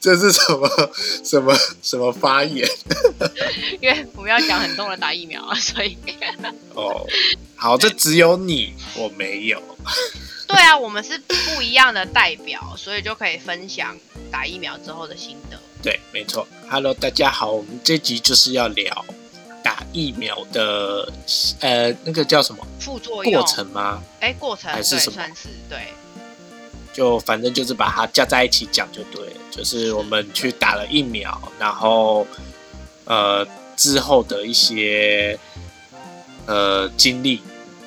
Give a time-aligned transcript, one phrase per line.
[0.00, 0.68] 这是什么
[1.22, 2.66] 什么什么发言？
[3.82, 5.98] 因为我们要讲很多人打疫苗啊，所以
[6.74, 7.06] 哦，
[7.54, 9.62] 好，这只有你我没有。
[10.48, 13.94] 对啊，我们是不一样的代表，所以就可以分享
[14.32, 15.60] 打疫苗之后的心得。
[15.82, 16.48] 对，没错。
[16.70, 19.04] Hello，大家好，我们这集就是要聊
[19.62, 21.12] 打疫苗的
[21.60, 24.02] 呃那个叫什么副作用过程吗？
[24.20, 25.92] 哎，过程还是什么算是对。
[26.92, 32.26] 就反正就是把它加在一起讲就对了，就是我们去打了疫苗，然后
[33.04, 35.38] 呃之后的一些
[36.46, 37.42] 呃经历，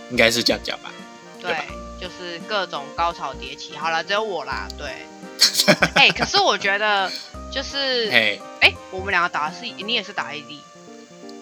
[0.10, 0.92] 应该是这样讲吧？
[1.42, 1.56] 对，
[2.00, 3.76] 就是各种高潮迭起。
[3.76, 5.06] 好了，只有我啦，对。
[5.96, 7.12] 哎，可是我觉得
[7.52, 10.58] 就是哎哎，我们两个打的是你也是打 AD，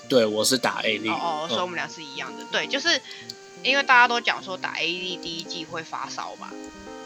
[0.08, 2.44] 对，我是打 AD，哦哦，所以我们俩是一样的。
[2.52, 3.02] 对，就是
[3.64, 6.50] 因为大家都讲说打 AD 第一季会发烧嘛。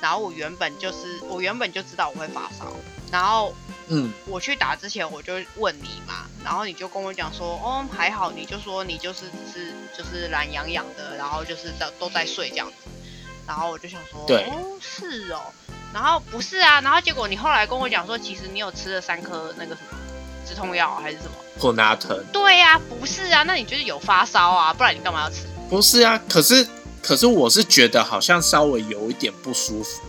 [0.01, 2.73] 然后我原本就是我原本就知道我会发烧，
[3.11, 3.55] 然后
[3.88, 12.89] 嗯，我去打之前我就问你嘛，然后你就跟我讲说，哦还好，你就说你就是只是就是懒洋洋的，然后就是在都在睡这样子，
[13.47, 15.41] 然后我就想说，哦是哦，
[15.93, 19.97] 然后不是啊，然后结果你后来跟我讲说，其实你有吃了三颗那个什么
[20.47, 22.23] 止痛药还是什么普拿疼？
[22.33, 25.47] 对呀，不是啊，那你就是有发烧啊，不然你干嘛要吃？
[25.69, 26.67] 不是啊，可是。
[27.06, 30.02] 可是我是觉得好像稍微有一点不舒服，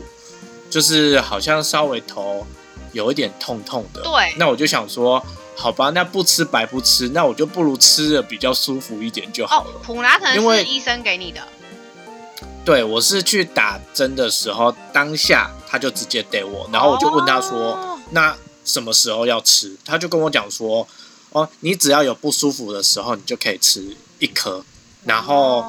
[0.70, 2.46] 就是好像稍微头
[2.92, 4.00] 有一点痛痛的。
[4.00, 5.22] 对，那我就想说，
[5.54, 9.72] 好吧，那不吃白不吃，那我就不如吃的比较舒服一点就好了。
[9.84, 11.40] 普拉腾是医生给你的。
[12.64, 19.76] 对，我是去打针的时候，当下他就直接给我，然后我就问他说，那什么时候要吃？
[19.84, 20.88] 他就跟我讲说，
[21.32, 24.64] 哦，你只要有不舒服的时候，你就可以吃一颗，
[25.04, 25.62] 然后。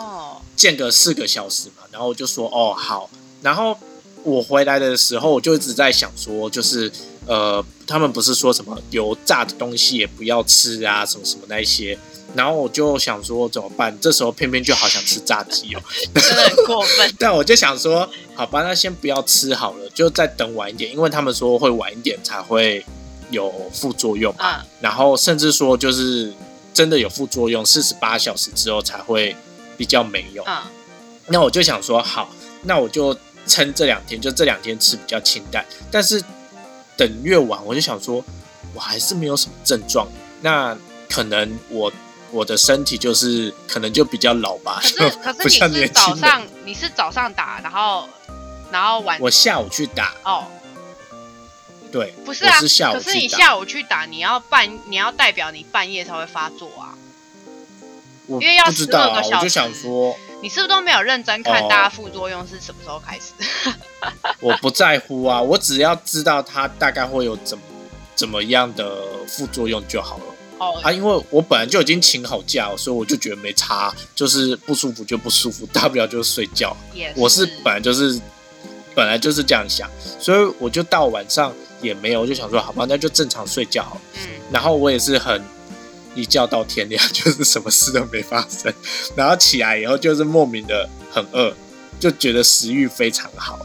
[0.57, 3.09] 间隔四个小时嘛，然后我就说哦好，
[3.43, 3.77] 然后
[4.23, 6.91] 我回来的时候我就一直在想说，就是
[7.27, 11.97] 呃，他们不是说什么油炸的东西也不要吃啊，什么什么那一些，
[12.33, 13.95] 然后我就想说怎么办？
[14.01, 15.81] 这时候偏偏就好想吃炸鸡哦，
[16.15, 17.13] 真的很过分。
[17.19, 22.83] 但我就想说，好吧，那先不要吃好了，就再等晚一点，因为他们说会晚一点才会
[23.29, 26.33] 有副作用嘛，然后甚至说就是
[26.73, 29.35] 真的有副作用，四十八小时之后才会。
[29.77, 30.43] 比较没有，
[31.27, 32.29] 那我就想说好，
[32.63, 33.15] 那我就
[33.45, 35.63] 撑这两天，就这两天吃比较清淡。
[35.91, 36.23] 但是
[36.95, 38.23] 等越晚，我就想说，
[38.73, 40.07] 我还是没有什么症状，
[40.41, 40.75] 那
[41.09, 41.91] 可能我
[42.31, 44.81] 我的身体就是可能就比较老吧。
[44.81, 48.09] 可是可是你是早上你是早上打，然后
[48.71, 50.45] 然后晚我下午去打哦，
[51.91, 56.97] 对，不是啊，是下午可是你下午去打，你要半你要代表你半夜才会发作啊。
[58.27, 63.33] 因为要十二个小时，我就想说，你是不是都没有认真看大家副作用是什么时候开始？
[64.41, 67.57] 我不在乎啊，我只要知道它大概会有怎
[68.15, 70.23] 怎么样的副作用就好了。
[70.59, 76.75] 哦，啊，因为我本来就已经请好假，所以我就觉得没差，就是不舒服就不舒服，大不了就是睡觉。
[77.15, 78.19] 我是本来就是
[78.93, 79.89] 本来就是这样想，
[80.19, 83.85] 所以我就到晚上也没有，我就想说，好吧，那就正常睡觉。
[84.15, 84.21] 嗯，
[84.51, 85.41] 然后我也是很。
[86.17, 88.73] 一觉到天亮， 就是什么事都没发生，
[89.15, 91.53] 然后起来以后就是莫名的很饿，
[91.99, 93.59] 就觉得食欲非常好。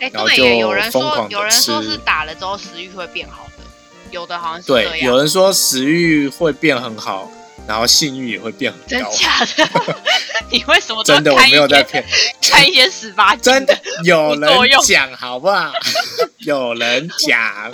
[0.00, 3.64] 哎，对，有人说有人说是打了之后食欲会变好的，
[4.10, 7.30] 有的好像是对，有人说食欲会变很好，
[7.66, 8.86] 然后性欲也会变很高。
[8.88, 9.96] 真假的？
[10.50, 12.04] 你为什么真的我没有在骗？
[12.40, 14.50] 看一些十八真的有人
[14.84, 15.72] 讲好不好？
[16.38, 17.72] 有人讲，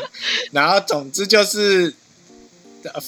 [0.53, 1.95] 然后总之就是。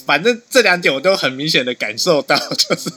[0.05, 2.89] 反正这两点我都很明显的感受到，就是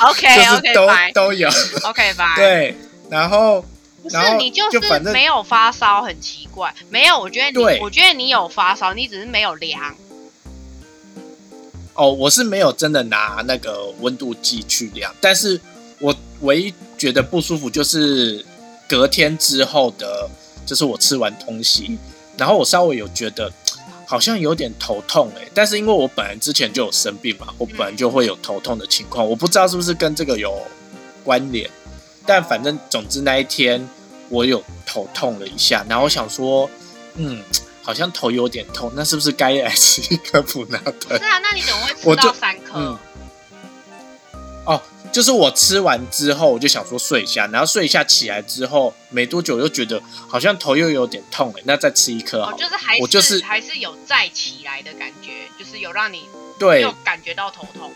[0.00, 1.48] ，OK，就是都都有
[1.82, 2.34] ，OK，吧？
[2.36, 2.74] 对，
[3.08, 3.64] 然后
[4.02, 9.94] 不是你就是没有发烧，很奇怪，没有，我觉得你，我觉得你有发烧，你只是没有量。
[11.94, 15.60] 哦，我是没有真的拿那个温度计去量，但是
[15.98, 18.44] 我唯一觉得不舒服就是
[18.88, 20.28] 隔天之后的，
[20.64, 21.98] 就是我吃完东西，
[22.36, 23.52] 然后我稍微有觉得。
[24.12, 30.54] 好像有点头痛哎，但是因为我本来之前就有生病嘛，我本来就会有头痛的情况，我不知道是不是跟这个有
[31.24, 31.70] 关联，
[32.26, 33.88] 但反正总之那一天
[34.28, 36.68] 我有头痛了一下，然后我想说，
[37.14, 37.42] 嗯，
[37.80, 41.16] 好像头有点痛，那是不是该来吃一颗普拿疼？
[41.16, 42.98] 是啊，那你怎么会吃到三颗？
[45.20, 52.52] 是我吃完之后，我就想说睡一下，然后睡一下起来之后，没多久又觉得好像头又有点痛哎，那再吃一颗好。
[52.52, 56.26] 就是还是我就是还是有再起来的感觉，就是有让你
[56.58, 57.90] 对有感觉到头痛。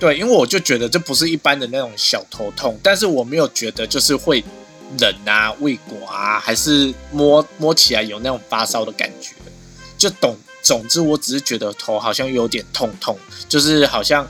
[0.00, 4.42] 对，因为我就觉得这不是一般的那种小头痛，但是我没有觉得就是会
[4.98, 9.34] 冷啊、胃果啊，还是摸摸起来有那种发烧的感觉。
[9.98, 10.34] 就懂。
[10.60, 13.16] 总之，我只是觉得头好像有点痛痛，
[13.48, 14.26] 就是好像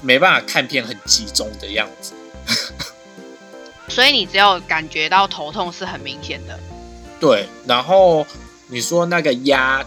[0.00, 2.12] 没办法看片很集中的样子。
[3.88, 6.58] 所以你只有感觉到头痛是很明显的。
[7.18, 8.26] 对，然后
[8.68, 9.84] 你说那个压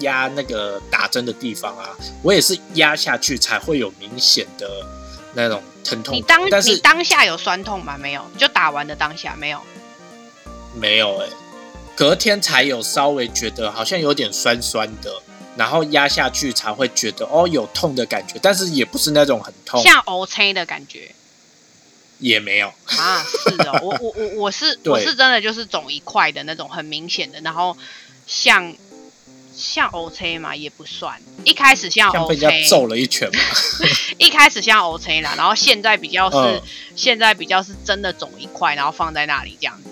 [0.00, 1.90] 压那个打针的地方啊，
[2.22, 4.68] 我也是压下去才会有明显的
[5.34, 6.14] 那种疼痛。
[6.14, 7.96] 你当你当下有酸痛吗？
[7.98, 9.60] 没有，就打完的当下没有。
[10.74, 11.28] 没有哎。
[11.94, 15.12] 隔天才有稍微觉得好像有点酸酸的，
[15.56, 21.14] 然后压下去才会觉得哦有痛的感觉，但是也不是那种很痛，像 O C 的感觉。
[22.18, 22.72] 也没有。
[22.86, 23.24] 啊。
[23.24, 27.76] 是哦， 我我我我是我是真的就是肿一块的那种很明显的，然后
[28.26, 28.74] 像
[29.54, 33.40] 像 O C 嘛也不算，一开始像 O C 揍了一拳嘛，
[34.18, 36.62] 一开始像 O C 啦，然后现在比较是
[36.94, 39.76] 现在比较是真的肿一块，然后放在那里这样。
[39.82, 39.90] 子。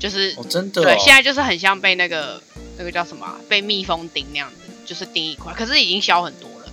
[0.00, 2.42] 就是真的对，现在就是很像被那个
[2.78, 6.66] 那个叫什么被蜜蜂叮那样子，就是叮一块，可是已经消很多了。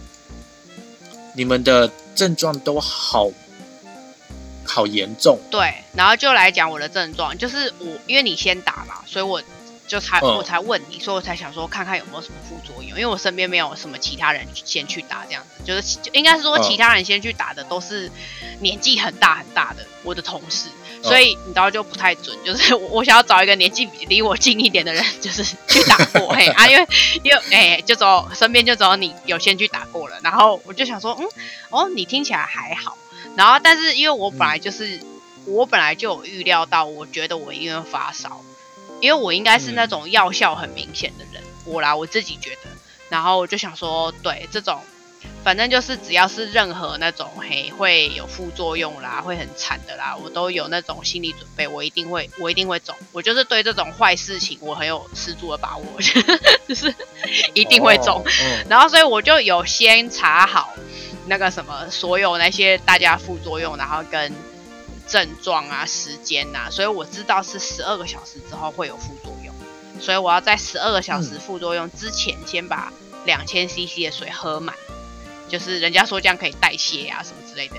[1.35, 3.29] 你们的症状都好
[4.65, 5.37] 好严重。
[5.51, 9.43] 对，然后就来讲我的症状，就是我因为你先打嘛，所以我
[9.85, 18.09] 就才我才问你，所以我才想说看看有没有什么副作用，因为我身边没有什么其他人先去打这样子，就是应该是说其他人先去打的都是
[18.61, 20.69] 年纪很大很大的我的同事。
[21.01, 26.87] 所以你知道就不太准， 就是我我想要找一个年纪比离我近一点的人， 就是去打过嘿啊，因为
[27.23, 31.27] 因为哎，就只有身边就只有你有先去打过了，然后我就想说，嗯，
[31.69, 32.97] 哦，你听起来还好，
[33.35, 34.99] 然后但是因为我本来就是
[35.45, 38.41] 我本来就有预料到，我觉得我一定会发烧，
[38.99, 42.69] 因为我应该是那种药效很明显的人，我啦我自己觉得，
[43.09, 44.81] 然后我就想说，对这种。
[45.47, 55.85] 反正就是只要是任何那种嘿会有副作用啦，会很惨的啦，我都有那种心理准备，我一定会我一定会中，我就是对这种坏事情我很有十足的把握，
[56.67, 56.93] 就是
[57.53, 58.21] 一定会中。
[58.67, 60.73] 然后所以我就有先查好
[61.27, 64.33] 那个什么所有那些大家副作用，然后跟
[65.07, 69.55] 症状啊、时间呐，所以我知道是十二个小时之后会有副作用，
[70.01, 72.91] 所以我要在十二个小时副作用之前先把
[73.23, 74.75] 两千 CC 的水喝满。
[75.49, 77.75] 就是人家说这样可以代谢啊什么之类的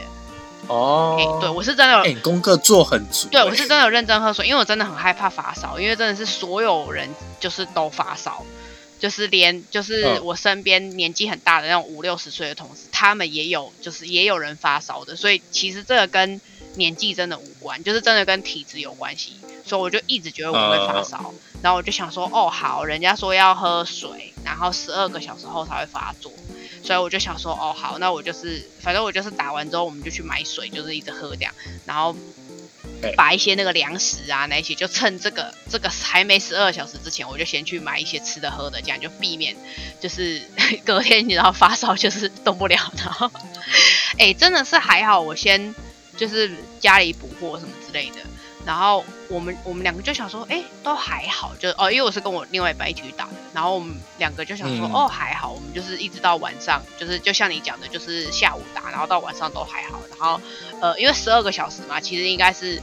[0.66, 3.28] 哦，对我是真的，哎，功课做很足。
[3.28, 7.08] 对我是真的有认真喝水，因为我真的很害怕发烧，因为真的是所有人
[7.40, 8.44] 就是都发烧，
[8.98, 16.38] 就是连就是我身边年纪很大的那种五六十岁的同事，他们也有就是也有人发烧的，所以其实这个跟
[16.74, 19.32] 年纪真的无关，就是真的跟体质有关系，
[19.64, 21.32] 所以我就一直觉得我会发烧，
[21.62, 26.30] 然后我就想说，哦好，人家说要喝水，然后十二个小时后才会发作。
[26.88, 31.52] 所以我就想说，哦，好，那我就是，反正我就是打完之后，我们就去买水，就是一直喝这样，
[31.84, 32.16] 然后
[33.14, 39.54] 把一些那个粮食啊，那些就趁这个这个还没十二小时之前，我就先去买一些吃的喝的，这样就避免
[40.00, 40.40] 就是
[40.82, 43.30] 隔天你然后发烧就是动不了，然后，
[44.16, 45.74] 哎，真的是还好，我先
[46.16, 46.50] 就是
[46.80, 48.16] 家里补货什么之类的。
[48.68, 53.30] 然后我们我们两个就想说，哎，都还好，就哦，因为我是跟我另外一半一起去打的。
[53.54, 59.98] 然后我们两个就想说，哦，还好，我们就是一直到晚上，就是就像你讲的，就是下午打，然后到晚上都还好。
[60.10, 60.38] 然后
[60.82, 62.82] 呃，因为十二个小时嘛，其实应该是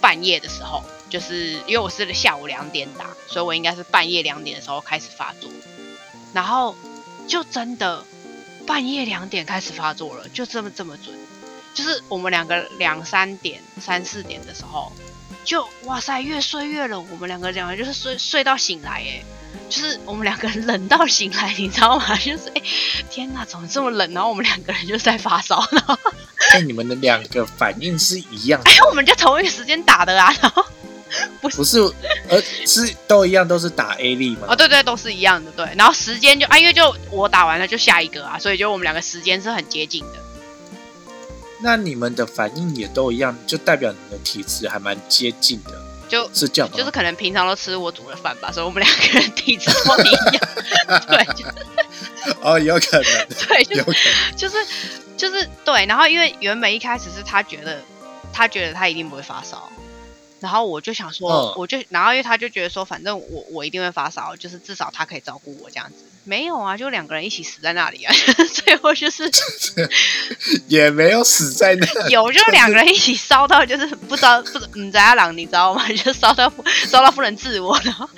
[0.00, 5.50] 半夜的时候，就是因为我是下午两点打，所以我应该是半夜两点的时候开始发作。
[6.32, 6.76] 然后
[7.26, 8.04] 就真的
[8.64, 11.18] 半夜两点开始发作了，就这么这么准。
[11.76, 14.90] 就是我们两个两三点、三四点的时候。
[15.44, 19.22] 就哇塞，越睡越冷，我们两个两个就是睡睡到醒来，哎，
[19.70, 22.04] 就是我们两个人冷到醒来，你知道吗？
[22.18, 22.62] 就是哎，
[23.08, 24.12] 天哪，怎么这么冷？
[24.12, 25.96] 然后我们两个人就在发烧，然后，
[26.52, 28.60] 那你们的两个反应是一样？
[28.64, 30.64] 哎，我们就同一个时间打的啊，然后
[31.40, 31.78] 不是不是，
[32.28, 34.48] 呃，是都一样，都是打 A 力吗？
[34.48, 35.64] 哦，对对，都是一样的，对。
[35.78, 40.25] 然后时间就啊，因为就我打完了就下一个啊，所以就我们两个时间是很接近的。
[41.60, 54.56] 那你们的反应也都一样，就代表你们的体质还蛮接近的，就是这样，就是可能平常都吃我煮的饭吧，所以我们两个人体质不一样， 对，哦，有可能， 对，有可能，就是
[55.16, 57.80] 就是对，然后因为原本一开始是他觉得
[58.32, 59.70] 他觉得他一定不会发烧。
[60.38, 66.04] 然后我就想说，我就，然后因为他就觉得说，反正我我一定会发烧，就是至少他可以照顾我这样子。
[66.26, 68.14] 没有啊，就两个人一起死在那里啊，
[68.52, 69.30] 最后就是
[70.68, 75.86] 也没有死在那，有就两个人一起烧到就是不知道不嗯在阿朗你知道吗？
[76.04, 76.52] 就烧到
[76.88, 77.80] 烧到不能自我。
[77.84, 78.08] 然后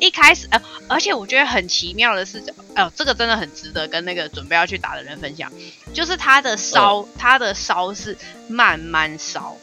[0.00, 2.42] 一开始呃，而且我觉得很奇妙的是，
[2.74, 5.52] 哎呦，这个真的很值得跟那个准备要去打的人分享，
[5.92, 8.16] 就是他的烧，他的烧是
[8.48, 9.56] 慢慢烧。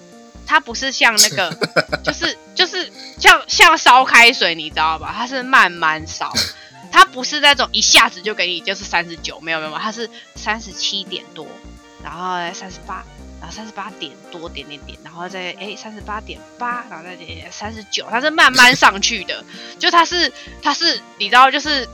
[0.52, 1.56] 它不是像那个，
[2.04, 5.14] 就是就是像像烧开水，你知道吧？
[5.16, 6.34] 它是慢慢烧，
[6.92, 11.48] 它不是那种一下子就给你就是三十九，没有没有，它是三十七点多，
[12.04, 13.04] 然后三十八，
[13.40, 19.44] 然后三十八点多点点点，然后再哎三十八点八，然后再点三十九，它是慢慢上去的，
[19.78, 20.32] 就它是
[20.62, 21.88] 它是你知道就是。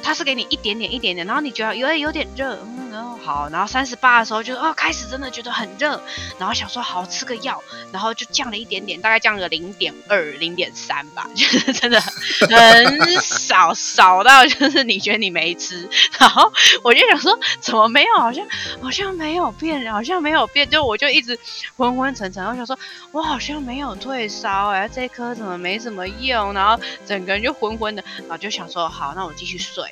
[0.00, 6.00] 它是给你一点点一点点，然后你觉得有点有点热，嗯，然后好，然后三十八的时候就哦开始真的觉得很热，
[6.38, 15.86] 然后想说好吃个药，然后就降了一点点，大概降了零点二、零点三吧， 就是真的很少，少到就是你觉得你没吃，
[16.18, 16.50] 然后
[16.82, 18.42] 我就想说怎么没有，好像
[18.80, 21.38] 好像没有变，好像没有变，就我就一直
[21.76, 22.78] 昏昏沉沉，我想说
[23.12, 29.84] 我好像没有退烧，哎，这颗怎么没什么用，然后整个人就昏昏的，然后就想说好，那我继续睡。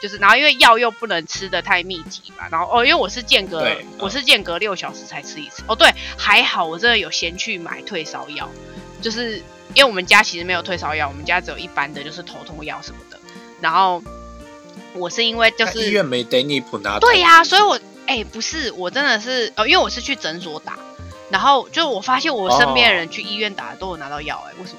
[0.00, 5.62] 就是，然后因为药又不能吃的太密集嘛，然后哦，因为我是间隔，我是间隔六小时才吃一次。
[5.68, 8.48] 哦，对，还好我真的有先去买退烧药，
[9.00, 9.36] 就是
[9.74, 13.18] 因为我们家其实没有退烧药，我们家只有一般的就是头痛药什么的。
[13.60, 14.02] 然后
[14.94, 20.76] 我是因为就是医院没给你普拿，对呀，所以我哎不是，我真的是哦，因为我是去诊所打，
[21.30, 24.78] 然后就我发现我身边的人去医院打都有拿到药，哎，为什么？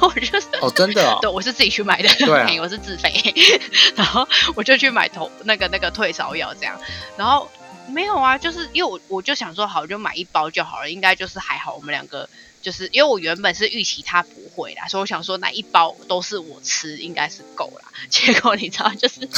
[0.00, 3.12] 我就是哦，真的， 对，我是自己去买的，对，我是自费，
[3.96, 6.78] 然后我就去买头那个那个退烧药这样，
[7.16, 7.50] 然后
[7.88, 12.28] 没有啊，就是因为我我就想说好，就买一包就好了，应该就是还好，我们两个。
[12.62, 17.90] 就是因为我原本是预期他不会啦，所以我想说那一包都是我吃，应该是够啦。
[18.08, 19.28] 结果你知道，就是，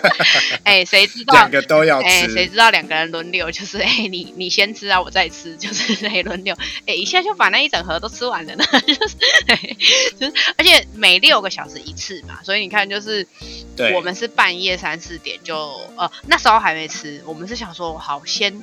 [0.62, 2.32] 哎，谁知道两个都要吃？
[2.32, 6.56] 谁知道两个人轮流，就是哎，你你先吃啊，我再吃，就是哎轮流，
[6.86, 9.16] 哎一下就把那一整盒都吃完了呢， 就是，
[10.18, 13.26] 就是，而且每六个小时一次嘛，所以你看，就是
[13.94, 15.56] 我们是半夜三四点就
[15.96, 18.62] 呃那时候还没吃，我们是想说好先。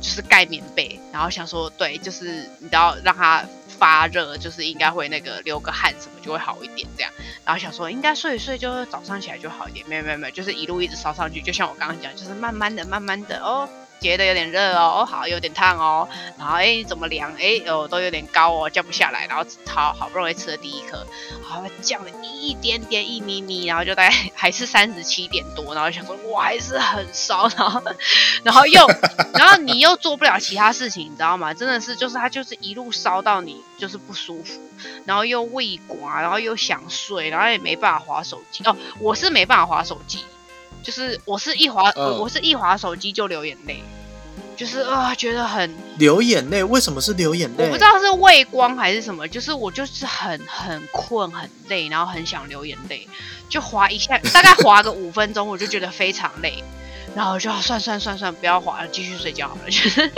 [0.00, 7.12] 就是盖棉被，然后想说，对，就是你都要让它发热，就是应该会那个流个汗什么就会好一点这样。
[7.44, 9.86] 然后想说，应该睡一睡，就早上起来就好一点。
[9.88, 13.68] 没有没有没有，就是一路一直烧上去，就像我刚刚讲，就是慢慢的、慢慢的哦。
[14.00, 21.06] 觉得有点热哦，好有点烫哦，然后哎怎么凉哎哦都有点高哦，降不下来，然后好好不容易吃了第一颗，
[21.42, 27.82] 好降了一点点一咪咪，然后就大概 还是三十七点多，然后想说哇还是很烧， 然后
[28.42, 28.86] 然后又
[29.34, 31.52] 然后你又做不了其他事情，你知道吗？
[31.52, 34.60] 真的是就是它就是一路烧到你就是不舒服，
[35.04, 40.24] 然后又胃刮，然后又想睡，然后也没办法划手机哦，我是没办法划手机。
[40.82, 43.82] 就是我是一滑，我是一滑手机就流眼泪，
[44.56, 46.62] 就是啊，觉得很流眼泪。
[46.64, 47.64] 为什么是流眼泪？
[47.64, 53.06] 我不知道是畏光还是什么，就是我就是很很困很累，然后很想流眼泪，
[53.48, 56.62] 就滑一下，大概滑个五分钟，我就觉得非常累，
[57.14, 60.12] 然后就算算算算，不要滑了，继续睡觉好了，就 是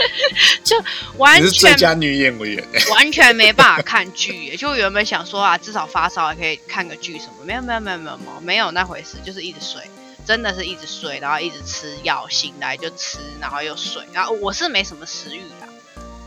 [0.63, 0.83] 就
[1.17, 9.81] 完全最佳女演员，完全没办法看剧，就原本想说啊，至少发烧还可以看个剧什么，没有没有没有没有没有那回事，就是一直睡。
[10.25, 14.03] 真的是一直睡，然后一直吃药，醒来就吃，然后又睡。
[14.13, 15.67] 然后我是没什么食欲的，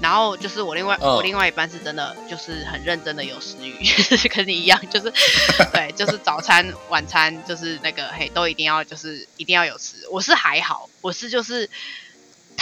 [0.01, 3.75] 然后就是我另外我另外一半是真的就是很认真的有食欲，
[4.29, 5.11] 跟你一样，就是
[5.73, 10.07] 对，就是早餐晚餐就是那个嘿都一定要就是一定要有吃。
[10.11, 11.69] 我是还好，我是就是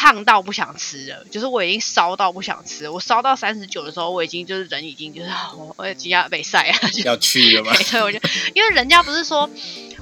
[0.05, 2.87] 烫到不想吃了，就是我已经烧到不想吃。
[2.91, 7.73] 我烧到三十九的时候，我已经就是人已经就是 我我今天被晒啊，要去了吗？
[7.91, 8.19] 对，我就
[8.55, 9.49] 因为人家不是说。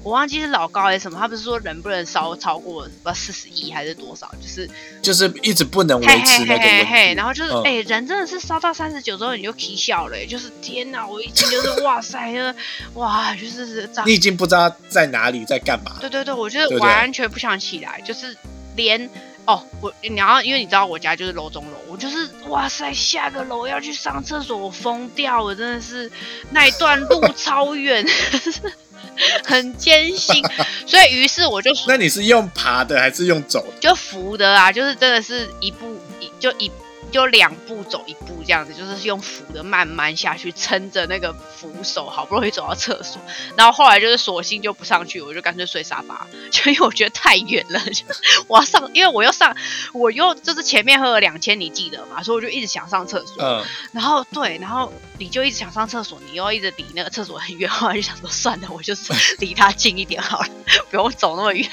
[0.05, 4.69] 我忘记是老高还是什么，他不是说人不能烧超过不四十一还是多少，就是
[5.01, 12.53] 就是一直不能维持那个温然后就是哎，人真的是烧到三十九之后你就起笑了，就是天哪，我已经就是 哇塞，就是
[12.95, 15.93] 哇，就是你已经不知道在哪里在干嘛。
[16.01, 18.37] 对对对，我就是完全不想起来，就是
[18.75, 19.09] 连
[19.45, 26.11] 哦，我然后因为你知道我家就是楼中楼，我就是哇塞，下个楼要去上厕所，我疯掉，我真的是
[26.51, 28.05] 那一段路超远。
[29.45, 30.43] 很艰辛，
[30.87, 33.79] 所以于是我就那你是用爬的还是用走的？
[33.81, 36.71] 就扶的啊，就是真的是一步一就一。
[37.13, 43.21] 就两步走一步这样子，就是用扶的慢慢下去，撑着那个扶手，好不容易走到厕所。
[43.57, 47.81] 然后后来就是索性就不上去，我就干脆睡沙发， 就因为我觉得太远了。
[48.49, 49.55] 我要上，因为我又上，
[49.93, 52.23] 我又就是前面喝了两千，你记得嘛？
[52.23, 53.37] 所以我就一直想上厕所。
[53.45, 53.65] 嗯。
[53.93, 60.49] 然后对，然后你就一直想上厕所，你又一直离那个厕所很远，后来就想说算了，我就是 离他近一点好了，
[60.91, 61.69] 不用走那么远。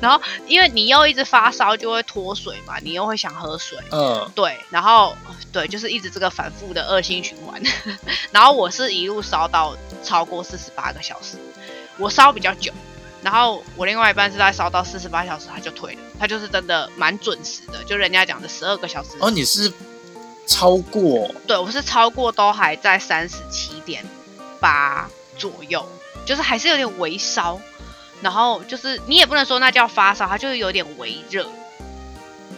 [0.00, 3.78] 然后因为你又一直发烧，就会脱水嘛，你又会想喝水。
[3.90, 4.13] 嗯。
[4.34, 5.16] 对，然后
[5.52, 7.62] 对，就是一直这个反复的恶性循环。
[8.32, 11.36] 然后我是一路烧到超过四十八个小时，
[11.98, 12.72] 我烧比较久。
[13.22, 19.10] 然后我另外一半是在烧到四十八小时他就退了，他就是真的蛮准时的，就人家讲的十二个小时。
[19.18, 19.72] 哦，你是
[20.46, 21.34] 超过？
[21.46, 24.04] 对，我是超过都还在三十七点
[24.60, 25.88] 八左右，
[26.26, 27.58] 就是还是有点微烧。
[28.20, 31.46] 然后就是你也不能说那叫发烧，它就是有点微热，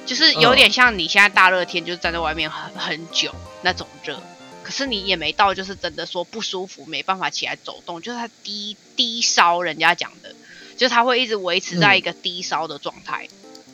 [0.07, 4.23] 就是有点像你现在大热天就是站在外面很很久那种热，
[4.63, 10.35] 可是你也没到就是真的说不舒服没办法起来走动，就是它低低烧，人家讲的，
[10.77, 13.29] 就是它会一直维持在一个低烧的状态。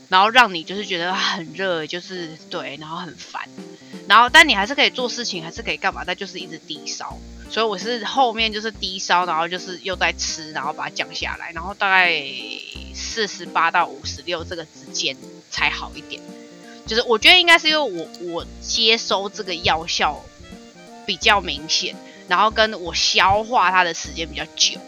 [0.09, 3.49] 然后让你就是觉得很热，就是对，然后很烦，
[4.07, 6.03] 然后但你还是可以做事情，还是可以干嘛？
[6.07, 7.17] 但就是一直低烧，
[7.49, 12.23] 所以我是后面就是低烧，然后就是又在吃，然后把它降下来，然后大概
[12.95, 15.17] 四十八到五十六这个之间
[15.53, 16.21] 才好一点。
[16.85, 20.21] 就是我觉得应该是因为我我接收这个药效
[21.07, 21.95] 比较明显，
[22.27, 24.81] 然后跟我消化它的时间比较久。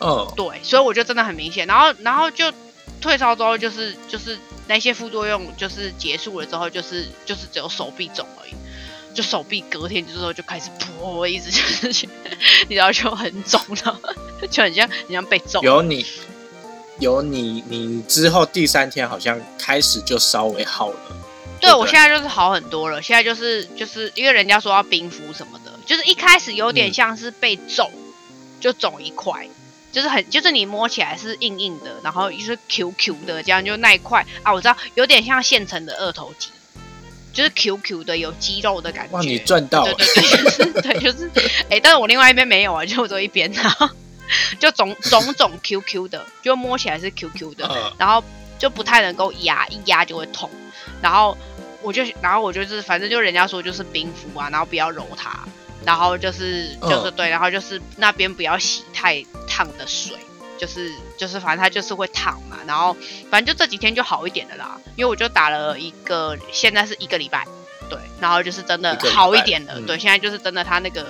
[0.00, 2.50] 嗯，对，所以我就真的很明显，然后然后就。
[3.00, 8.52] 退烧之后就是就是那些副作用就是结束了之后就是就是只有手臂肿而已，
[9.14, 12.06] 就手臂隔天之后就开始破，一直就是
[12.68, 13.98] 你知道就很肿了，
[14.50, 15.62] 就很像很像被揍。
[15.62, 16.04] 有你
[17.00, 21.00] 有你你之后第三天好像开始就稍微好了。
[21.60, 23.02] 对，我现在就是好很多了。
[23.02, 27.90] 现在就是就是因为人家说要冰敷什么的，就是一开始有点像是被揍，
[28.60, 29.48] 就肿一块。
[29.92, 36.50] 就是很，就是你摸起来是硬硬的，然后就是 Q Q 的，这样就那一块啊，我知道有点像现成的二头肌，
[37.32, 39.16] 就是 Q Q 的有肌肉的感觉。
[39.16, 39.92] 哇，你赚到了！
[39.94, 41.28] 对对对，对，就是，
[41.68, 43.92] 哎，但是我另外一边没有啊，就我这一边啊，
[44.58, 48.22] 就种种种 Q Q 的，就摸起来是 Q Q 的，然后
[48.58, 50.50] 就不太能够压，一压就会痛，
[51.00, 51.36] 然后
[51.82, 55.38] 我就，然后我就是反正就人家说就是冰敷啊，然后不要揉它。
[55.82, 60.14] 然后就是就是对，然后就是那边不要洗太烫的水，
[60.58, 62.58] 就是就是反正它就是会烫嘛。
[62.66, 62.94] 然后
[63.30, 67.48] 反正就这几天就好一点的啦，因为我就打了一个，现在是一个礼拜，
[67.88, 69.80] 对，然后就是真的好一点了。
[69.86, 71.06] 对，现在就是真的，它那个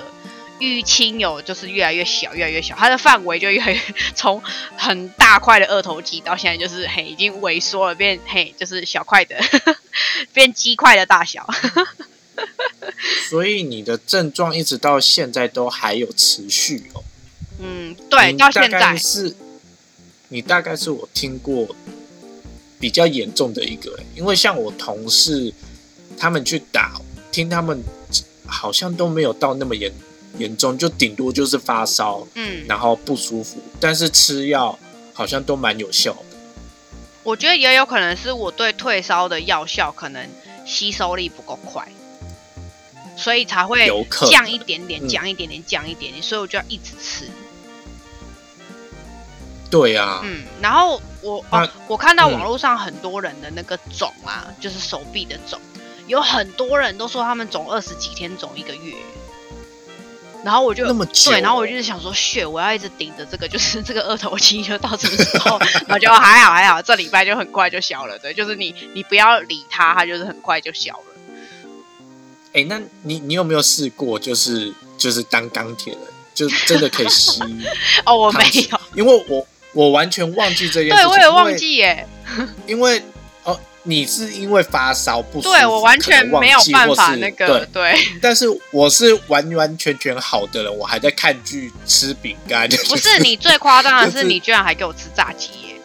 [0.61, 3.81] 淤青有就是越来越小，越来越小，它的范围就越来越
[4.14, 4.40] 从
[4.77, 9.37] 很大块的二头肌到现在就是嘿已经萎缩了，变嘿就是小块的，
[10.33, 11.49] 变鸡块的大小。
[13.29, 17.03] 所以你的症状一直到现在都还有持续哦。
[17.59, 19.35] 嗯，对，到现在是，
[20.29, 21.75] 你大概是我听过
[22.79, 25.53] 比较严重的一个，因为像我同事
[26.16, 27.83] 他们去打，听他们
[28.46, 29.92] 好像都没有到那么严
[30.38, 34.79] 严重，就顶多就是发烧，嗯，然后不舒服，但是吃药
[35.12, 36.37] 好像都蛮有效的。
[37.23, 40.29] 我觉得也有可能是我对退烧的药效可能
[40.66, 41.87] 吸收力不够快。
[43.16, 43.87] 所以才会
[44.31, 47.29] 降一点点，降一点点，降一点点，所以我就要一直吃。
[49.71, 55.61] 对呀，嗯，然后我哦，我看到网络上很多人的那个肿啊，就是手臂的肿，
[56.07, 58.95] 有很多人都说他们肿二十几天，肿一个月。
[60.44, 65.59] 然后我就那么对，然后我就是想说，血我要一直顶着这个，就是 这个二头肌就到什么时候？
[65.87, 68.18] 然后就还好还好，这礼拜就很快就消了。
[68.18, 71.05] 对，就是你你不要理它，它就是很快就消了。
[72.53, 76.03] 哎，那你你有没有试过，就是就是当钢铁人，
[76.35, 77.40] 就真的可以吸？
[78.07, 81.03] 哦，我没有，因为我我完全忘记这件事。
[81.03, 82.07] 对，我也忘记耶。
[82.66, 83.03] 因为哦，
[83.90, 87.94] 你是因为发烧不舒服，对我完全没有办法那个对。
[88.22, 92.68] 但是我是完完全全好的人，我还在看剧吃饼干。
[92.88, 95.81] 不是你最夸张的是，你居然还给我吃炸鸡耶！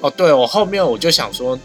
[0.00, 1.58] 哦，对我后面我就想说，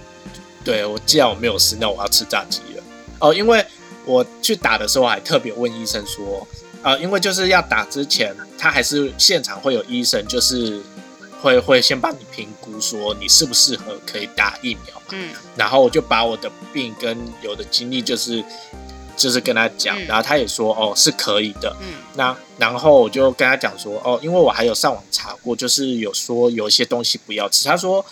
[0.63, 2.83] 对我既然我没有事，那我要吃炸鸡了。
[3.19, 3.65] 哦，因为。
[4.09, 6.47] 我去打的时候还特别问医生说，
[6.81, 10.81] 呃，因为就是要打之前，他还是现场会有医生，就是
[11.41, 15.01] 会会先帮你评估说你适不适合可以打疫苗。
[15.11, 18.43] 嗯，然后我就把我的病跟有的经历就是
[19.15, 21.75] 就是跟他讲，然后他也说哦是可以的。
[21.81, 27.67] 嗯，那然后我就跟他讲说哦，因为我还有上网查过，就是有说有一些东西不要吃。
[27.67, 28.05] 他说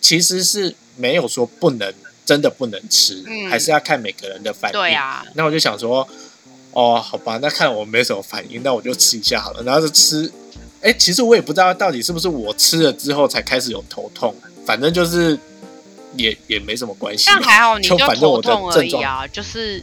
[0.00, 1.92] 其实是没有说不能。
[2.24, 4.78] 真的不能吃，还是要看每个人的反应。
[4.78, 6.08] 对啊，那我就想说，
[6.70, 9.62] 哦，好吧，那看我没什么反应，那我就吃一下好了。
[9.64, 10.32] 然后就吃，
[10.82, 14.34] 哎，其实我也不知道到底是不是我吃了之后才开始有头痛，
[14.66, 15.38] 反正就是
[16.16, 17.24] 也也没什么关系。
[17.26, 19.82] 但还好，你就头痛而已啊，就是，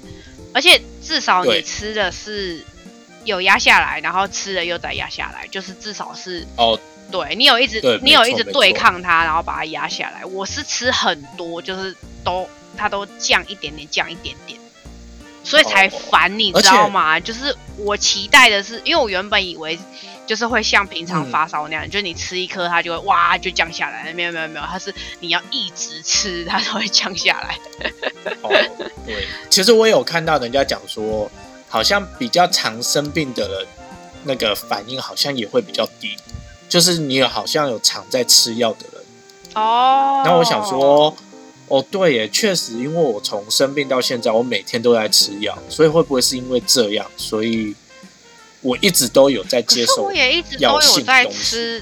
[0.53, 2.63] 而且至少你吃的是
[3.23, 6.79] 有压下来，然后吃了又再压下来，就是至少是哦。
[7.11, 10.23] 对你有一直，你有一直对抗它，然后把它压下来。
[10.25, 14.59] 我是吃很多，就是都它都降一点点，降一点点，
[15.43, 17.19] 所以才烦你知道吗？
[17.19, 19.79] 就是我期待的是，因为我原本以为
[20.29, 24.13] 就是会像平常发烧那样，就是你吃一颗它就会哇就降下来。
[24.13, 27.57] 没有没有没有，它是你要一直吃它才会降下来。
[28.43, 28.49] 哦，
[29.07, 31.27] 对，其实我有看到人家讲说，
[31.67, 33.67] 好像比较常生病的人，
[34.23, 36.15] 那个反应好像也会比较低。
[36.69, 39.03] 就是你有好像有常在吃药的人
[39.55, 40.21] 哦。
[40.23, 41.17] 那我想说，
[41.69, 47.73] 哦，对耶，确实，因为我从生病到现在，我每天都在吃药，所以会不会是因为这样，所以
[48.61, 51.81] 我一直都有在接受，我也一直都有在吃。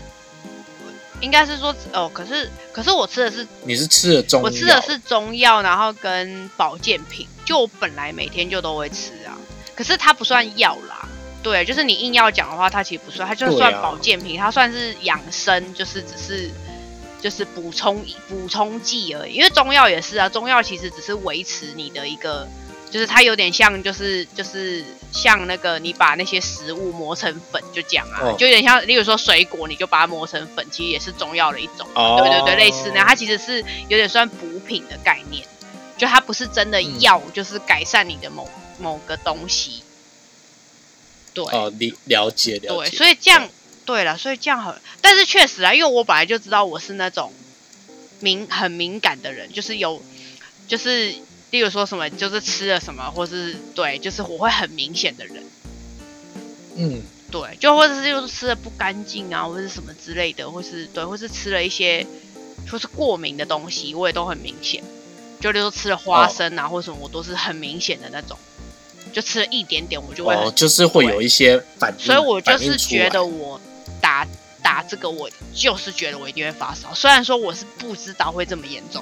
[1.20, 9.34] 应该是说哦，可是可是我吃的是你是吃的中，我吃的是中药，然后跟保健品，就我本来每天就都会吃啊。
[9.76, 11.08] 可是它不算药啦，
[11.42, 16.52] 对，就是你硬要讲的话，它其实不算，它就算保健品，它算是养生，就是只是
[17.20, 19.34] 就是补充补充剂而已。
[19.34, 22.48] 因为中药也是啊，中药其实只是维持你的一个。
[22.90, 35.46] 就是它有点像，就是就是像那个你把那些食物磨成粉，就这样啊，就有点像，例如说水果，你就把它磨成粉，其实也是中药的一种，对对对，类似那，它其实是有点算补品的概念，
[35.98, 39.84] 就它不是真的药，就是改善你的某某个东西。
[41.34, 42.90] 对，哦，了了解了解。
[42.90, 43.50] 对，所以这样，
[43.86, 47.34] 对了，所以这样很，但是确实啊，因为我本来就知道我是那种
[48.22, 50.02] 敏很敏感的人，就是有，
[50.70, 51.14] 就是。
[51.52, 55.44] 例如说什么，就是吃了什么，或是对，就是我会很明显的人，
[56.76, 62.06] 嗯，对，就或者是就是吃的不干净啊，或者是什么之类的，或是对，或是吃了一些
[62.66, 64.84] 说是过敏的东西，我也都很明显。
[65.40, 68.38] 就例如说吃了花生啊，或什么，我都是很明显的那种，
[69.14, 73.62] 就吃了一点点，我就会，哦，就是会有一些反应，所以我就是觉得我
[74.68, 74.84] 打。
[74.84, 79.02] 这个我就是觉得我一定会发烧，虽然说我是不知道会这么严重。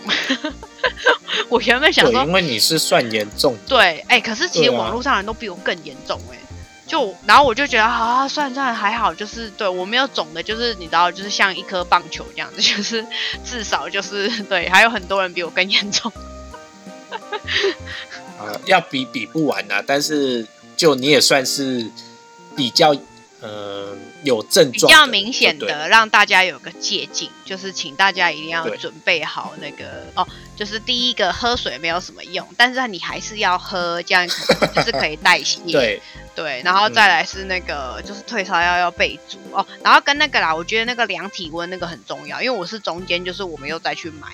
[1.50, 6.38] 我原本想说，因为你是算严重，对，哎，可是其实网络上人都比我更严重，哎，
[6.88, 13.06] 就然后我就觉得啊，算算还好，就是对我没有肿的，就是你知道，就是像一颗棒球这样子， 就是
[13.44, 16.12] 至少就是对，还有很多人比我更严重。
[18.40, 20.46] 啊， 要比比不完呐，但是
[20.78, 21.90] 就你也算是
[22.56, 22.96] 比较。
[23.42, 23.90] 呃，
[24.26, 35.62] 有症状比较明显的，让大家有个借鉴，就是请大家一定要准备好那个哦，就是第一个喝水没有什么用，但是你还是要喝，这样就是可以代谢。
[35.72, 36.02] 对
[36.36, 44.28] 对，然后再来是那个就是退烧药要备足哦，然后跟那个啦，我觉得那个量体温那个很重要，因为我是中间，就是我们又再去买，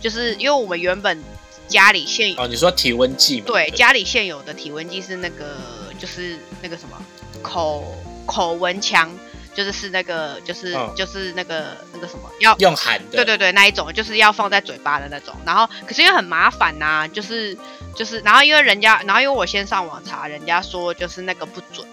[0.00, 1.22] 就是因为我们原本
[1.68, 3.46] 家里现有哦，你说体温计吗？
[3.46, 5.56] 对，家里现有的体温计是那个
[5.98, 7.00] 就是那个什么
[7.42, 7.94] 口。
[8.26, 9.14] 口温枪
[9.54, 15.34] 就是是那个就是就是那个那个什么要用含的，对对对，那一种就是要放在嘴巴的那种。
[15.46, 17.56] 然后可是因为很麻烦呐，就是
[17.94, 21.86] 就是然后因为人家然后因为我先上网查，人家说就是那个不准，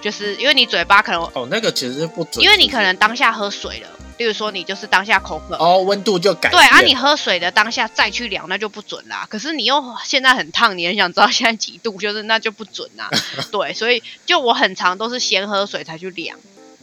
[0.00, 9.26] 就是因为你嘴巴可能哦那个其实是不准，因为你可能当下喝水了，例如说你就是当下口渴哦温度就改对啊，你喝水的当下再去量那就不准啦。
[9.30, 13.08] 可是你又现在很烫，你很想知道现在几度，就是那就不准啦。
[13.52, 16.36] 对，所以就我很常都是先喝水才去量。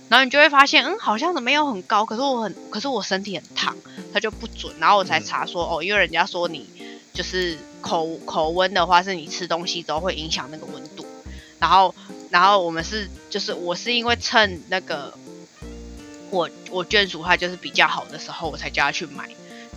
[0.10, 3.76] 然后你就会发现，嗯，好像没有很高，可是我很，可是我身体很烫，
[4.14, 4.74] 它就不准。
[4.80, 6.66] 然后我才查说，哦，因为人家说你
[7.14, 11.06] 就是口口温的话，是你吃东西之后会影响那个温度。
[11.60, 11.94] 然后，
[12.30, 15.14] 然后我们是，就是我是因为趁那个
[16.30, 19.28] 我我眷属他就是比较好的时候，我才叫他去买，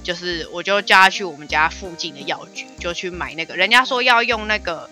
[0.04, 3.56] 就是我就叫他去我们家附近的药局，就去买那个。
[3.56, 4.88] 人家说要用那个，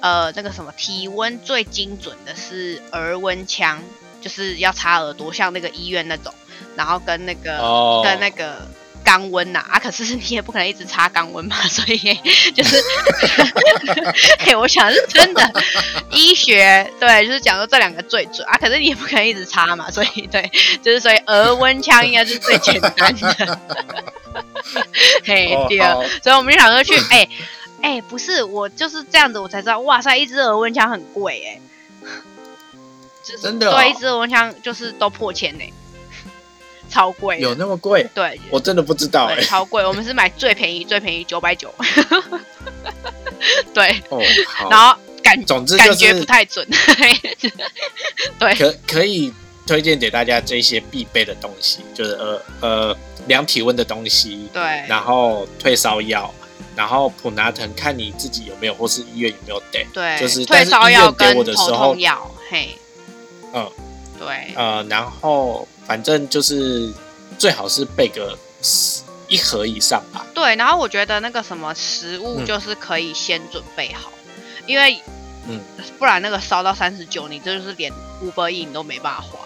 [0.00, 3.80] 呃，那个什么体温最精准的是额温枪。
[4.22, 6.32] 就是要擦耳朵，像那个医院那种，
[6.76, 8.66] 然后跟那个跟那个
[9.04, 11.98] 肛温呐啊，可是你也不可能一直擦肛温嘛，所以
[12.54, 12.76] 就是，
[14.38, 15.52] 嘿，我想是真的
[16.10, 20.50] 医学对，就是讲说这两个最准啊，可是你也不可能一直擦嘛，所以对，
[20.82, 23.60] 就是所以额温枪应该是最简单的，
[25.24, 27.28] 嘿，第二，所以我们就想说去，哎
[27.82, 31.60] 哎，不是我就是这样子，我才知道，哇塞，一支额温枪很贵哎。
[33.22, 35.64] 真的，对，一支蚊枪就是都破千呢，
[36.90, 38.06] 超贵，有那么贵？
[38.14, 39.84] 对，我真的不知道，超贵。
[39.84, 41.72] 我们是买最便宜，最便宜九百九。
[43.72, 44.70] 对，哦，好。
[44.70, 46.66] 然后感，总之感觉不太准。
[48.38, 49.32] 对，可可以
[49.66, 56.32] 推荐给大家这些必备的东西，就是呃呃量体温的东西，对，然后退烧药，
[56.76, 59.84] 然后普拿疼，看你自己有没有，或是医院有没有带。
[59.92, 62.78] 对，就是退烧药跟头痛药，嘿。
[63.54, 63.70] 嗯，
[64.18, 66.92] 对，呃，然后反正就是
[67.38, 68.38] 最好是备个
[69.28, 70.24] 一盒以上吧。
[70.34, 74.10] 对，然后我觉得那个什么食物就是可以先准备好，
[74.66, 74.98] 因为
[75.48, 75.60] 嗯，
[75.98, 79.38] 不然那个烧到三十九，你这就是连五百亿你都没办法花，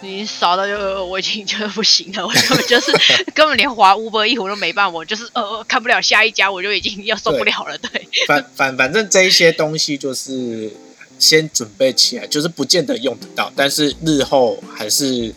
[0.00, 2.92] 你烧到就我已经 觉得不行了，我根本就是
[3.34, 7.78] 根本连花五百亿我都没办法，我就是呃看不了下一家，我就已经要受不了了。
[7.78, 10.70] 对，反反反正这一些东西就是。
[11.18, 15.34] 先准备起来，就是不见得用得到，但是日后还是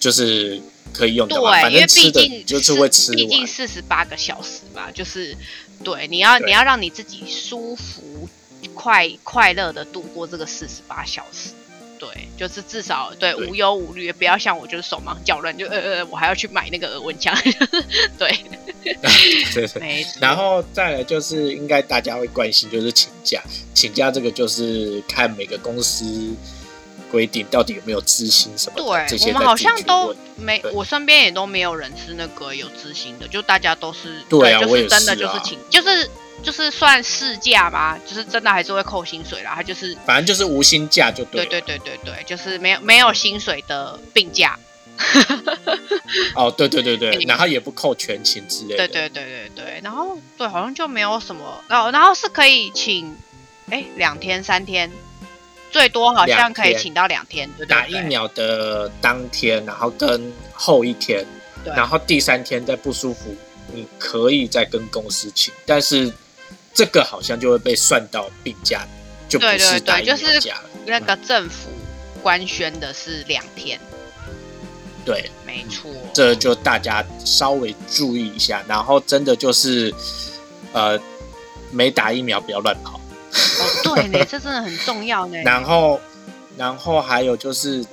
[0.00, 0.60] 就是
[0.92, 1.60] 可以用的嘛。
[1.60, 5.36] 对，因为毕竟就是会吃毕竟四十八个小时嘛，就是
[5.84, 8.28] 对，你要你要让你自己舒服、
[8.74, 11.50] 快快乐的度过这个四十八小时。
[11.98, 17.36] 对，就是至少对无忧无虑，不要像我就是手忙脚乱，就呃呃，我还要去买那个耳温枪。
[18.18, 18.34] 对，
[19.54, 20.06] 对对。
[20.20, 23.42] 然后再来就是应该大家会关心，就是请假，
[23.74, 26.34] 请假这个就是看每个公司
[27.10, 28.76] 规定到底有没有知心什么。
[28.76, 36.10] 对，我们好像都没，我身边也都没有人是那个有知心的，就大家都是对啊，就是真的就是请，就是。
[36.42, 39.52] 就是算事假吧，就是真的还是会扣薪水啦。
[39.54, 41.44] 他就是，反正就是无薪假就对。
[41.44, 44.58] 对对对对对，就是没有没有薪水的病假。
[46.34, 48.88] 哦，对对对对， 然后也不扣全勤之类的。
[48.88, 53.16] 对对对对对，然后对，好像就没有什么，然后然后是可以请，
[53.70, 54.90] 哎，两天三天，
[55.70, 57.48] 最多好像可以请到两天。
[57.68, 61.24] 打疫苗的当天，然后跟后一天，
[61.64, 63.36] 然后第三天再不舒服，
[63.72, 66.12] 你可以再跟公司请，但是。
[66.78, 68.86] 这个好像就会被算到病假，
[69.28, 70.70] 就不是打疫苗假了。
[70.86, 71.70] 那个政府
[72.22, 73.80] 官宣的是两天，
[75.04, 75.90] 对，没错。
[76.14, 79.92] 这就大家稍微注意一下，然后真的就是，
[80.72, 80.96] 呃，
[81.72, 83.00] 没打疫苗不要乱跑。
[83.32, 85.36] 哦，对呢，这真的很重要呢。
[85.44, 86.00] 然后，
[86.56, 87.84] 然后还有就是。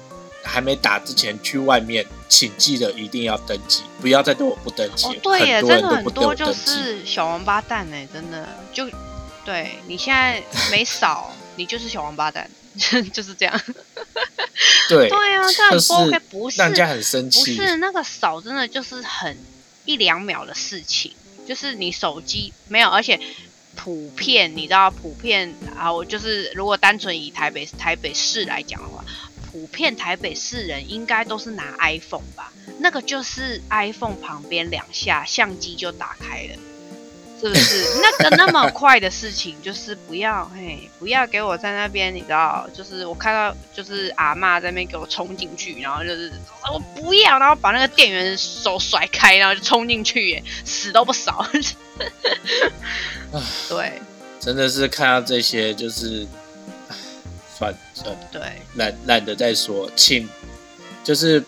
[0.45, 5.07] 还没打之前去外面，请记得一定要登记，不要再对我不登记。
[5.07, 8.87] 哦，对耶，真的很多就是小王八蛋哎，真的就
[9.43, 12.49] 对你现在没扫，你就是小王八蛋，
[13.11, 13.61] 就是这样。
[14.87, 17.55] 对对啊，这样不 OK，不是让人家很生气。
[17.55, 19.35] 不是那个扫，真的就是很
[19.85, 21.11] 一两秒的事情，
[21.47, 23.19] 就是你手机没有，而且
[23.75, 29.03] 普遍你知道，普遍啊，我就是如果单纯以台北台北市来讲的话。
[29.55, 32.51] 普遍台北市人应该都是拿 iPhone 吧？
[32.79, 36.55] 那个就是 iPhone 旁边两下相机就打开了，
[37.39, 37.85] 是不是？
[38.03, 42.69] 那个那么快的事情，就是不要嘿，不要给我在那边，你知道？
[42.73, 46.29] 就是我看到就是阿妈在那边给我冲进去，然后就是
[46.73, 51.47] 我不要，然后把那个店员手甩开，然后就冲进去，耶，死都不少。
[53.69, 54.01] 对，
[54.37, 56.27] 真的是看到这些就是。
[57.57, 58.41] 算算对，
[58.75, 60.27] 懒懒得再说，请
[61.03, 61.43] 就是，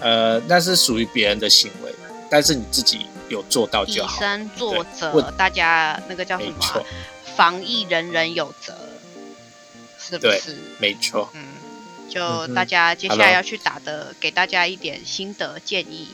[0.00, 1.94] 呃，那是属于别人的行为，
[2.30, 4.16] 但是你自己有做到就好。
[4.16, 6.84] 以身作则，大家那个叫什么？
[7.36, 8.74] 防疫人人有责，
[9.98, 10.56] 是不是？
[10.78, 11.28] 没错。
[11.34, 11.44] 嗯，
[12.08, 16.08] 就大家接下来要去打的，给大家一点心得建议。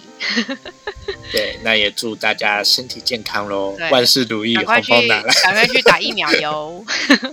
[1.31, 6.85] 对，那也祝大家身体健康喽，万事如意，红包拿来，赶快去打疫苗哟。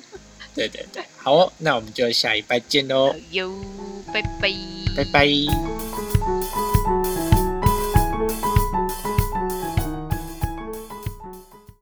[0.55, 3.51] 对对对，好哦，那我们就下一拜见喽，哟，
[4.13, 4.51] 拜拜，
[4.95, 5.88] 拜拜。